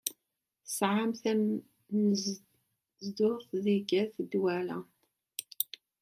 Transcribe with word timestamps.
Tesɛamt 0.63 1.17
tanezduɣt 1.23 3.49
deg 3.65 3.89
at 4.01 4.15
Dwala? 4.31 4.79